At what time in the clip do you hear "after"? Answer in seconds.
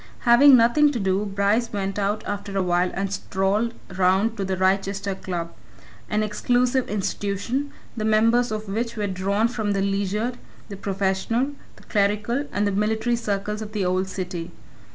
2.25-2.57